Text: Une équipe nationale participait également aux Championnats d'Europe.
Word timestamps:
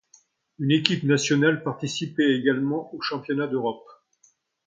Une 0.57 0.71
équipe 0.71 1.03
nationale 1.03 1.61
participait 1.61 2.35
également 2.35 2.91
aux 2.95 3.01
Championnats 3.01 3.45
d'Europe. 3.45 3.85